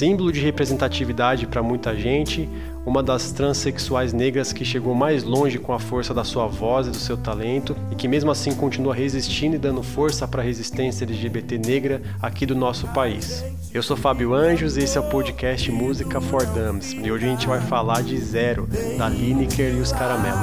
Símbolo 0.00 0.32
de 0.32 0.40
representatividade 0.40 1.46
para 1.46 1.62
muita 1.62 1.94
gente, 1.94 2.48
uma 2.86 3.02
das 3.02 3.32
transexuais 3.32 4.14
negras 4.14 4.50
que 4.50 4.64
chegou 4.64 4.94
mais 4.94 5.24
longe 5.24 5.58
com 5.58 5.74
a 5.74 5.78
força 5.78 6.14
da 6.14 6.24
sua 6.24 6.46
voz 6.46 6.86
e 6.86 6.90
do 6.90 6.96
seu 6.96 7.18
talento 7.18 7.76
e 7.90 7.94
que 7.94 8.08
mesmo 8.08 8.30
assim 8.30 8.54
continua 8.54 8.94
resistindo 8.94 9.56
e 9.56 9.58
dando 9.58 9.82
força 9.82 10.26
para 10.26 10.40
a 10.40 10.44
resistência 10.44 11.04
LGBT 11.04 11.58
negra 11.58 12.00
aqui 12.22 12.46
do 12.46 12.56
nosso 12.56 12.88
país. 12.94 13.44
Eu 13.74 13.82
sou 13.82 13.94
Fábio 13.94 14.32
Anjos 14.32 14.78
e 14.78 14.84
esse 14.84 14.96
é 14.96 15.00
o 15.02 15.10
podcast 15.10 15.70
Música 15.70 16.18
for 16.18 16.46
Dummies 16.46 16.92
e 16.92 17.12
hoje 17.12 17.26
a 17.26 17.28
gente 17.28 17.46
vai 17.46 17.60
falar 17.60 18.02
de 18.02 18.16
Zero, 18.16 18.66
da 18.96 19.06
Lineker 19.06 19.74
e 19.74 19.80
os 19.80 19.92
Caramelos. 19.92 20.40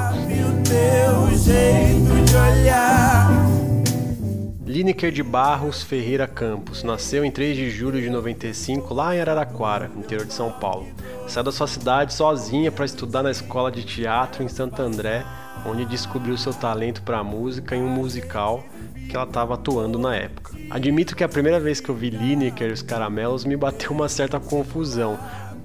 Lineker 4.78 5.10
de 5.10 5.24
Barros 5.24 5.82
Ferreira 5.82 6.28
Campos 6.28 6.84
nasceu 6.84 7.24
em 7.24 7.32
3 7.32 7.56
de 7.56 7.68
julho 7.68 8.00
de 8.00 8.08
95 8.08 8.94
lá 8.94 9.12
em 9.12 9.20
Araraquara, 9.20 9.90
interior 9.96 10.24
de 10.24 10.32
São 10.32 10.52
Paulo. 10.52 10.86
Saiu 11.26 11.42
da 11.42 11.50
sua 11.50 11.66
cidade 11.66 12.14
sozinha 12.14 12.70
para 12.70 12.84
estudar 12.84 13.24
na 13.24 13.32
escola 13.32 13.72
de 13.72 13.82
teatro 13.82 14.40
em 14.44 14.46
Santo 14.46 14.80
André, 14.80 15.24
onde 15.66 15.84
descobriu 15.84 16.38
seu 16.38 16.54
talento 16.54 17.02
para 17.02 17.18
a 17.18 17.24
música 17.24 17.74
em 17.74 17.82
um 17.82 17.88
musical 17.88 18.62
que 19.10 19.16
ela 19.16 19.24
estava 19.24 19.54
atuando 19.54 19.98
na 19.98 20.14
época. 20.14 20.56
Admito 20.70 21.16
que 21.16 21.24
a 21.24 21.28
primeira 21.28 21.58
vez 21.58 21.80
que 21.80 21.88
eu 21.88 21.94
vi 21.96 22.10
Lineker 22.10 22.68
e 22.68 22.72
os 22.72 22.80
Caramelos 22.80 23.44
me 23.44 23.56
bateu 23.56 23.90
uma 23.90 24.08
certa 24.08 24.38
confusão, 24.38 25.18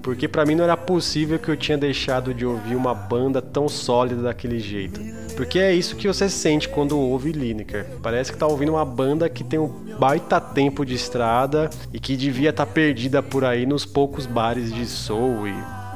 porque 0.04 0.28
para 0.28 0.44
mim 0.44 0.54
não 0.54 0.64
era 0.64 0.76
possível 0.76 1.38
que 1.38 1.48
eu 1.48 1.56
tinha 1.56 1.78
deixado 1.78 2.34
de 2.34 2.44
ouvir 2.44 2.76
uma 2.76 2.94
banda 2.94 3.40
tão 3.40 3.70
sólida 3.70 4.20
daquele 4.20 4.60
jeito. 4.60 5.00
Porque 5.34 5.58
é 5.58 5.74
isso 5.74 5.96
que 5.96 6.06
você 6.06 6.28
sente 6.28 6.68
quando 6.68 6.98
ouve 6.98 7.32
Lineker. 7.32 7.86
Parece 8.02 8.30
que 8.30 8.36
tá 8.36 8.46
ouvindo 8.46 8.72
uma 8.72 8.84
banda 8.84 9.30
que 9.30 9.42
tem 9.42 9.58
um 9.58 9.66
baita 9.98 10.38
tempo 10.38 10.84
de 10.84 10.94
estrada 10.94 11.70
e 11.90 11.98
que 11.98 12.18
devia 12.18 12.50
estar 12.50 12.66
tá 12.66 12.70
perdida 12.70 13.22
por 13.22 13.46
aí 13.46 13.64
nos 13.64 13.86
poucos 13.86 14.26
bares 14.26 14.70
de 14.74 14.84
soul 14.84 15.48
e 15.48 15.54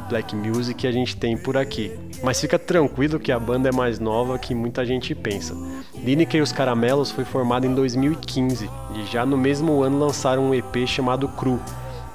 black 0.08 0.34
music 0.34 0.80
que 0.80 0.86
a 0.86 0.92
gente 0.92 1.14
tem 1.14 1.36
por 1.36 1.58
aqui. 1.58 1.92
Mas 2.22 2.40
fica 2.40 2.58
tranquilo 2.58 3.20
que 3.20 3.30
a 3.30 3.38
banda 3.38 3.68
é 3.68 3.72
mais 3.72 4.00
nova 4.00 4.38
que 4.38 4.54
muita 4.54 4.86
gente 4.86 5.14
pensa. 5.14 5.54
Lineker 5.94 6.40
e 6.40 6.42
os 6.42 6.50
Caramelos 6.50 7.10
foi 7.10 7.26
formada 7.26 7.66
em 7.66 7.74
2015 7.74 8.70
e 8.94 9.04
já 9.04 9.26
no 9.26 9.36
mesmo 9.36 9.82
ano 9.82 9.98
lançaram 9.98 10.48
um 10.48 10.54
EP 10.54 10.86
chamado 10.86 11.28
Cru. 11.28 11.60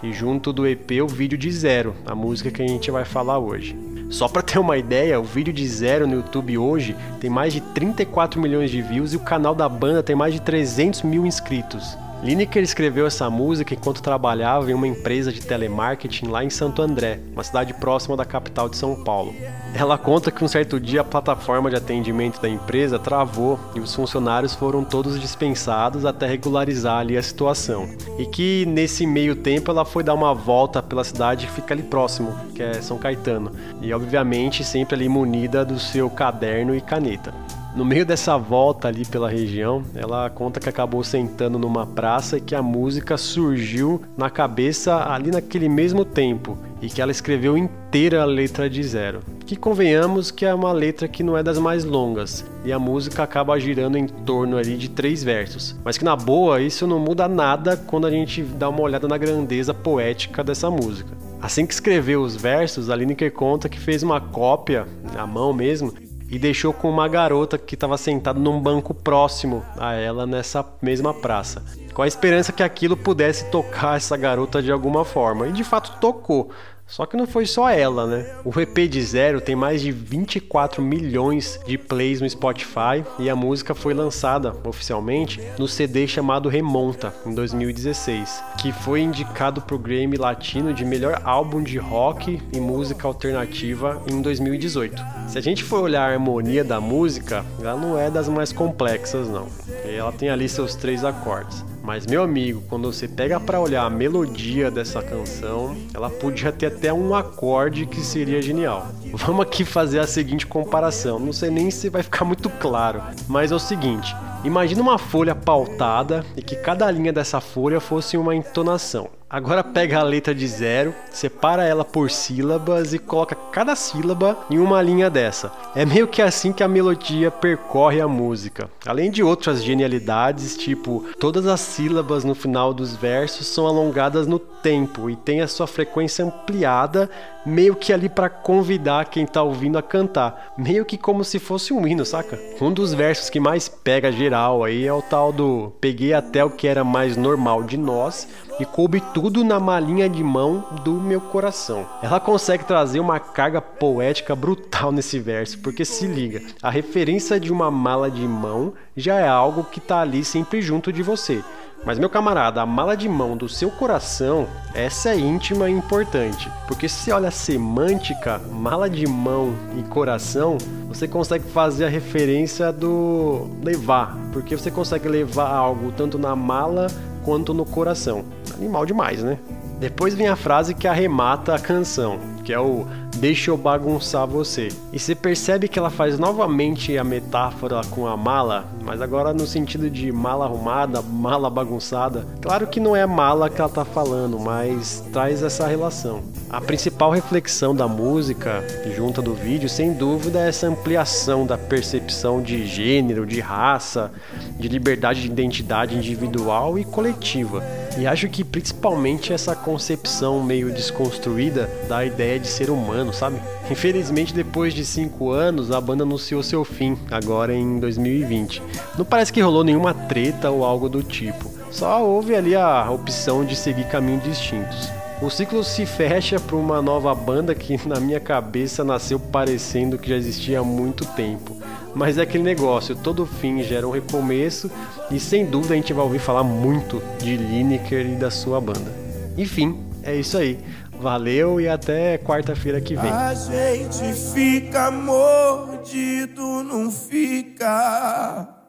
E 0.03 0.11
junto 0.11 0.51
do 0.51 0.67
EP 0.67 1.01
o 1.01 1.07
vídeo 1.07 1.37
de 1.37 1.49
Zero, 1.49 1.95
a 2.05 2.13
música 2.13 2.51
que 2.51 2.61
a 2.61 2.67
gente 2.67 2.91
vai 2.91 3.05
falar 3.05 3.39
hoje. 3.39 3.73
Só 4.09 4.27
para 4.27 4.41
ter 4.41 4.59
uma 4.59 4.77
ideia, 4.77 5.17
o 5.17 5.23
vídeo 5.23 5.53
de 5.53 5.65
Zero 5.65 6.05
no 6.05 6.15
YouTube 6.15 6.57
hoje 6.57 6.93
tem 7.21 7.29
mais 7.29 7.53
de 7.53 7.61
34 7.61 8.39
milhões 8.39 8.69
de 8.69 8.81
views 8.81 9.13
e 9.13 9.15
o 9.15 9.21
canal 9.21 9.55
da 9.55 9.69
banda 9.69 10.03
tem 10.03 10.13
mais 10.13 10.33
de 10.33 10.41
300 10.41 11.03
mil 11.03 11.25
inscritos. 11.25 11.97
Lineker 12.23 12.63
escreveu 12.63 13.05
essa 13.05 13.29
música 13.29 13.73
enquanto 13.73 14.01
trabalhava 14.01 14.71
em 14.71 14.73
uma 14.73 14.87
empresa 14.87 15.29
de 15.29 15.41
telemarketing 15.41 16.27
lá 16.27 16.41
em 16.41 16.49
Santo 16.49 16.81
André, 16.81 17.19
uma 17.33 17.43
cidade 17.43 17.73
próxima 17.73 18.15
da 18.15 18.23
capital 18.23 18.69
de 18.69 18.77
São 18.77 19.03
Paulo. 19.03 19.35
Ela 19.75 19.97
conta 19.97 20.31
que 20.31 20.41
um 20.41 20.47
certo 20.47 20.79
dia 20.79 21.01
a 21.01 21.03
plataforma 21.03 21.69
de 21.69 21.75
atendimento 21.75 22.41
da 22.41 22.47
empresa 22.47 22.97
travou 22.97 23.59
e 23.75 23.81
os 23.81 23.93
funcionários 23.93 24.55
foram 24.55 24.85
todos 24.85 25.19
dispensados 25.19 26.05
até 26.05 26.25
regularizar 26.25 26.99
ali 26.99 27.17
a 27.17 27.21
situação. 27.21 27.89
E 28.17 28.25
que 28.25 28.65
nesse 28.67 29.05
meio 29.05 29.35
tempo 29.35 29.69
ela 29.69 29.83
foi 29.83 30.01
dar 30.01 30.13
uma 30.13 30.33
volta 30.33 30.81
pela 30.81 31.03
cidade 31.03 31.45
que 31.45 31.51
fica 31.51 31.73
ali 31.73 31.83
próximo, 31.83 32.33
que 32.55 32.63
é 32.63 32.81
São 32.81 32.97
Caetano, 32.97 33.51
e 33.81 33.93
obviamente 33.93 34.63
sempre 34.63 34.95
ali 34.95 35.09
munida 35.09 35.65
do 35.65 35.77
seu 35.77 36.09
caderno 36.09 36.73
e 36.73 36.79
caneta. 36.79 37.33
No 37.75 37.83
meio 37.83 38.05
dessa 38.05 38.37
volta 38.37 38.87
ali 38.87 39.03
pela 39.03 39.27
região, 39.27 39.81
ela 39.95 40.29
conta 40.29 40.59
que 40.59 40.69
acabou 40.69 41.03
sentando 41.03 41.57
numa 41.57 41.87
praça 41.87 42.37
e 42.37 42.41
que 42.41 42.53
a 42.53 42.61
música 42.61 43.17
surgiu 43.17 43.99
na 44.15 44.29
cabeça 44.29 45.11
ali 45.11 45.31
naquele 45.31 45.67
mesmo 45.67 46.05
tempo 46.05 46.55
e 46.79 46.87
que 46.87 47.01
ela 47.01 47.11
escreveu 47.11 47.57
inteira 47.57 48.21
a 48.21 48.25
letra 48.25 48.69
de 48.69 48.83
zero. 48.83 49.21
Que 49.43 49.55
convenhamos 49.55 50.29
que 50.29 50.45
é 50.45 50.53
uma 50.53 50.71
letra 50.71 51.07
que 51.07 51.23
não 51.23 51.35
é 51.35 51.41
das 51.41 51.57
mais 51.57 51.83
longas 51.83 52.45
e 52.63 52.71
a 52.71 52.77
música 52.77 53.23
acaba 53.23 53.59
girando 53.59 53.97
em 53.97 54.05
torno 54.05 54.55
ali 54.55 54.77
de 54.77 54.89
três 54.89 55.23
versos. 55.23 55.75
Mas 55.83 55.97
que 55.97 56.05
na 56.05 56.15
boa 56.15 56.61
isso 56.61 56.85
não 56.85 56.99
muda 56.99 57.27
nada 57.27 57.75
quando 57.75 58.05
a 58.05 58.11
gente 58.11 58.43
dá 58.43 58.69
uma 58.69 58.81
olhada 58.81 59.07
na 59.07 59.17
grandeza 59.17 59.73
poética 59.73 60.43
dessa 60.43 60.69
música. 60.69 61.17
Assim 61.41 61.65
que 61.65 61.73
escreveu 61.73 62.21
os 62.21 62.35
versos, 62.35 62.91
a 62.91 62.95
Lineker 62.95 63.33
conta 63.33 63.67
que 63.67 63.79
fez 63.79 64.03
uma 64.03 64.21
cópia, 64.21 64.87
à 65.17 65.25
mão 65.25 65.51
mesmo, 65.51 65.91
e 66.29 66.39
deixou 66.39 66.73
com 66.73 66.89
uma 66.89 67.07
garota 67.07 67.57
que 67.57 67.75
estava 67.75 67.97
sentada 67.97 68.39
num 68.39 68.59
banco 68.59 68.93
próximo 68.93 69.63
a 69.77 69.93
ela 69.93 70.25
nessa 70.25 70.65
mesma 70.81 71.13
praça, 71.13 71.63
com 71.93 72.01
a 72.01 72.07
esperança 72.07 72.51
que 72.51 72.63
aquilo 72.63 72.97
pudesse 72.97 73.49
tocar 73.51 73.97
essa 73.97 74.17
garota 74.17 74.61
de 74.61 74.71
alguma 74.71 75.05
forma. 75.05 75.47
E 75.47 75.51
de 75.51 75.63
fato 75.63 75.99
tocou. 75.99 76.51
Só 76.85 77.05
que 77.05 77.17
não 77.17 77.25
foi 77.25 77.45
só 77.45 77.69
ela, 77.69 78.05
né? 78.05 78.25
O 78.45 78.59
EP 78.59 78.87
de 78.89 79.01
Zero 79.01 79.41
tem 79.41 79.55
mais 79.55 79.81
de 79.81 79.91
24 79.91 80.81
milhões 80.81 81.59
de 81.65 81.77
plays 81.77 82.21
no 82.21 82.29
Spotify 82.29 83.03
e 83.17 83.29
a 83.29 83.35
música 83.35 83.73
foi 83.73 83.93
lançada 83.93 84.53
oficialmente 84.63 85.41
no 85.57 85.67
CD 85.67 86.07
chamado 86.07 86.49
Remonta, 86.49 87.13
em 87.25 87.33
2016, 87.33 88.43
que 88.59 88.71
foi 88.71 89.01
indicado 89.01 89.61
para 89.61 89.75
o 89.75 89.79
Grammy 89.79 90.17
Latino 90.17 90.73
de 90.73 90.85
melhor 90.85 91.21
álbum 91.23 91.63
de 91.63 91.77
rock 91.77 92.39
e 92.53 92.59
música 92.59 93.07
alternativa 93.07 94.01
em 94.07 94.21
2018. 94.21 95.03
Se 95.27 95.37
a 95.37 95.41
gente 95.41 95.63
for 95.63 95.81
olhar 95.81 96.09
a 96.09 96.13
harmonia 96.13 96.63
da 96.63 96.79
música, 96.79 97.45
ela 97.59 97.75
não 97.75 97.97
é 97.97 98.11
das 98.11 98.29
mais 98.29 98.51
complexas, 98.51 99.27
não. 99.27 99.47
Ela 99.83 100.11
tem 100.11 100.29
ali 100.29 100.47
seus 100.47 100.75
três 100.75 101.03
acordes. 101.03 101.63
Mas 101.83 102.07
meu 102.07 102.23
amigo, 102.23 102.63
quando 102.69 102.89
você 102.89 103.09
pega 103.09 103.37
para 103.41 103.59
olhar 103.59 103.83
a 103.83 103.89
melodia 103.89 104.71
dessa 104.71 105.03
canção, 105.03 105.75
ela 105.93 106.09
podia 106.09 106.49
ter 106.49 106.67
até 106.67 106.93
um 106.93 107.13
acorde 107.13 107.85
que 107.85 107.99
seria 107.99 108.41
genial. 108.41 108.87
Vamos 109.13 109.45
aqui 109.45 109.65
fazer 109.65 109.99
a 109.99 110.07
seguinte 110.07 110.47
comparação. 110.47 111.19
Não 111.19 111.33
sei 111.33 111.49
nem 111.49 111.69
se 111.69 111.89
vai 111.89 112.01
ficar 112.01 112.23
muito 112.23 112.49
claro, 112.49 113.03
mas 113.27 113.51
é 113.51 113.55
o 113.55 113.59
seguinte: 113.59 114.15
imagina 114.45 114.81
uma 114.81 114.97
folha 114.97 115.35
pautada 115.35 116.25
e 116.37 116.41
que 116.41 116.55
cada 116.55 116.89
linha 116.89 117.11
dessa 117.11 117.41
folha 117.41 117.81
fosse 117.81 118.15
uma 118.15 118.33
entonação. 118.33 119.09
Agora 119.33 119.63
pega 119.63 119.97
a 119.97 120.03
letra 120.03 120.35
de 120.35 120.47
zero, 120.47 120.93
separa 121.09 121.63
ela 121.63 121.83
por 121.83 122.11
sílabas 122.11 122.93
e 122.93 122.99
coloca 122.99 123.33
cada 123.33 123.75
sílaba 123.75 124.37
em 124.47 124.59
uma 124.59 124.79
linha 124.79 125.09
dessa. 125.09 125.51
É 125.75 125.83
meio 125.87 126.07
que 126.07 126.21
assim 126.21 126.53
que 126.53 126.61
a 126.61 126.67
melodia 126.67 127.31
percorre 127.31 127.99
a 127.99 128.07
música. 128.07 128.69
Além 128.85 129.09
de 129.09 129.23
outras 129.23 129.63
genialidades, 129.63 130.55
tipo, 130.55 131.03
todas 131.19 131.47
as 131.47 131.61
sílabas 131.61 132.23
no 132.23 132.35
final 132.35 132.75
dos 132.75 132.95
versos 132.95 133.47
são 133.47 133.65
alongadas 133.65 134.27
no 134.27 134.37
tempo 134.37 135.09
e 135.09 135.15
tem 135.15 135.41
a 135.41 135.47
sua 135.47 135.65
frequência 135.65 136.23
ampliada, 136.23 137.09
meio 137.45 137.75
que 137.75 137.91
ali 137.91 138.09
para 138.09 138.29
convidar 138.29 139.05
quem 139.05 139.25
tá 139.25 139.41
ouvindo 139.43 139.77
a 139.77 139.81
cantar, 139.81 140.53
meio 140.57 140.85
que 140.85 140.97
como 140.97 141.23
se 141.23 141.39
fosse 141.39 141.73
um 141.73 141.87
hino, 141.87 142.05
saca? 142.05 142.39
Um 142.61 142.71
dos 142.71 142.93
versos 142.93 143.29
que 143.29 143.39
mais 143.39 143.67
pega 143.67 144.11
geral 144.11 144.63
aí 144.63 144.85
é 144.85 144.93
o 144.93 145.01
tal 145.01 145.31
do 145.31 145.73
peguei 145.81 146.13
até 146.13 146.43
o 146.43 146.49
que 146.49 146.67
era 146.67 146.83
mais 146.83 147.17
normal 147.17 147.63
de 147.63 147.77
nós 147.77 148.27
e 148.59 148.65
coube 148.65 149.01
tudo 149.13 149.43
na 149.43 149.59
malinha 149.59 150.07
de 150.07 150.23
mão 150.23 150.65
do 150.83 150.93
meu 150.93 151.19
coração. 151.19 151.85
Ela 152.01 152.19
consegue 152.19 152.63
trazer 152.65 152.99
uma 152.99 153.19
carga 153.19 153.61
poética 153.61 154.35
brutal 154.35 154.91
nesse 154.91 155.19
verso, 155.19 155.59
porque 155.59 155.83
se 155.83 156.05
liga, 156.07 156.41
a 156.61 156.69
referência 156.69 157.39
de 157.39 157.51
uma 157.51 157.69
mala 157.71 158.09
de 158.09 158.27
mão 158.27 158.73
já 158.95 159.19
é 159.19 159.27
algo 159.27 159.63
que 159.63 159.79
tá 159.79 159.99
ali 160.01 160.23
sempre 160.23 160.61
junto 160.61 160.93
de 160.93 161.01
você. 161.01 161.43
Mas, 161.85 161.99
meu 161.99 162.09
camarada, 162.09 162.61
a 162.61 162.65
mala 162.65 162.95
de 162.95 163.09
mão 163.09 163.35
do 163.35 163.49
seu 163.49 163.69
coração, 163.69 164.47
essa 164.73 165.09
é 165.09 165.19
íntima 165.19 165.69
e 165.69 165.73
importante. 165.73 166.49
Porque 166.65 166.87
se 166.87 167.11
olha 167.11 167.27
a 167.27 167.31
semântica, 167.31 168.39
mala 168.51 168.89
de 168.89 169.05
mão 169.05 169.53
e 169.77 169.83
coração, 169.83 170.57
você 170.87 171.07
consegue 171.07 171.43
fazer 171.49 171.85
a 171.85 171.89
referência 171.89 172.71
do 172.71 173.49
levar. 173.61 174.17
Porque 174.31 174.55
você 174.55 174.71
consegue 174.71 175.09
levar 175.09 175.49
algo 175.49 175.91
tanto 175.91 176.17
na 176.17 176.35
mala 176.35 176.87
quanto 177.23 177.53
no 177.53 177.65
coração. 177.65 178.23
Animal 178.55 178.85
demais, 178.85 179.21
né? 179.21 179.37
Depois 179.79 180.13
vem 180.13 180.27
a 180.27 180.35
frase 180.37 180.73
que 180.73 180.87
arremata 180.87 181.53
a 181.53 181.59
canção, 181.59 182.17
que 182.45 182.53
é 182.53 182.59
o 182.59 182.87
deixa 183.23 183.51
eu 183.51 183.55
bagunçar 183.55 184.27
você. 184.27 184.67
E 184.91 184.99
você 184.99 185.15
percebe 185.15 185.69
que 185.69 185.79
ela 185.79 185.89
faz 185.89 186.19
novamente 186.19 186.97
a 186.97 187.05
metáfora 187.05 187.79
com 187.89 188.05
a 188.05 188.17
mala, 188.17 188.65
mas 188.83 189.01
agora 189.01 189.33
no 189.33 189.47
sentido 189.47 189.89
de 189.89 190.11
mala 190.11 190.43
arrumada, 190.43 191.01
mala 191.01 191.49
bagunçada. 191.49 192.27
Claro 192.41 192.67
que 192.67 192.81
não 192.81 192.93
é 192.93 193.05
mala 193.05 193.49
que 193.49 193.61
ela 193.61 193.69
tá 193.69 193.85
falando, 193.85 194.37
mas 194.37 195.01
traz 195.13 195.41
essa 195.41 195.65
relação. 195.65 196.21
A 196.49 196.59
principal 196.59 197.11
reflexão 197.11 197.73
da 197.73 197.87
música, 197.87 198.61
junta 198.93 199.21
do 199.21 199.33
vídeo, 199.33 199.69
sem 199.69 199.93
dúvida, 199.93 200.41
é 200.41 200.49
essa 200.49 200.67
ampliação 200.67 201.47
da 201.47 201.57
percepção 201.57 202.41
de 202.41 202.65
gênero, 202.65 203.25
de 203.25 203.39
raça, 203.39 204.11
de 204.59 204.67
liberdade 204.67 205.21
de 205.21 205.27
identidade 205.27 205.95
individual 205.95 206.77
e 206.77 206.83
coletiva. 206.83 207.63
E 207.97 208.05
acho 208.05 208.27
que 208.27 208.43
principalmente 208.43 209.31
essa 209.31 209.55
concepção 209.55 210.43
meio 210.43 210.73
desconstruída 210.73 211.69
da 211.87 212.03
ideia 212.03 212.39
de 212.39 212.47
ser 212.47 212.69
humano, 212.69 213.12
sabe? 213.13 213.39
Infelizmente, 213.69 214.33
depois 214.33 214.73
de 214.73 214.85
cinco 214.85 215.31
anos, 215.31 215.71
a 215.71 215.79
banda 215.79 216.03
anunciou 216.03 216.43
seu 216.43 216.65
fim, 216.65 216.97
agora 217.09 217.53
em 217.53 217.79
2020. 217.79 218.61
Não 218.97 219.05
parece 219.05 219.31
que 219.31 219.41
rolou 219.41 219.63
nenhuma 219.63 219.93
treta 219.93 220.49
ou 220.49 220.65
algo 220.65 220.89
do 220.89 221.01
tipo. 221.03 221.49
Só 221.71 222.03
houve 222.05 222.35
ali 222.35 222.55
a 222.55 222.89
opção 222.91 223.45
de 223.45 223.55
seguir 223.55 223.85
caminhos 223.85 224.23
distintos. 224.23 224.91
O 225.21 225.29
ciclo 225.29 225.63
se 225.63 225.85
fecha 225.85 226.37
para 226.37 226.55
uma 226.55 226.81
nova 226.81 227.15
banda 227.15 227.55
que 227.55 227.79
na 227.87 227.99
minha 227.99 228.19
cabeça 228.19 228.83
nasceu 228.83 229.17
parecendo 229.17 229.97
que 229.97 230.09
já 230.09 230.17
existia 230.17 230.59
há 230.59 230.63
muito 230.63 231.05
tempo. 231.05 231.55
Mas 231.95 232.17
é 232.17 232.23
aquele 232.23 232.43
negócio, 232.43 232.95
todo 232.95 233.25
fim 233.25 233.63
gera 233.63 233.87
um 233.87 233.91
recomeço 233.91 234.69
e 235.09 235.19
sem 235.19 235.45
dúvida 235.45 235.75
a 235.75 235.77
gente 235.77 235.93
vai 235.93 236.03
ouvir 236.03 236.19
falar 236.19 236.43
muito 236.43 237.01
de 237.19 237.37
Lineker 237.37 238.05
e 238.05 238.15
da 238.15 238.29
sua 238.29 238.59
banda. 238.59 238.91
Enfim, 239.37 239.79
é 240.03 240.13
isso 240.15 240.37
aí. 240.37 240.59
Valeu 241.03 241.59
e 241.59 241.67
até 241.67 242.17
quarta-feira 242.17 242.79
que 242.79 242.95
vem. 242.95 243.11
A 243.11 243.33
gente 243.33 244.13
fica 244.33 244.89
mordido, 244.89 246.63
não 246.63 246.89
fica. 246.89 248.62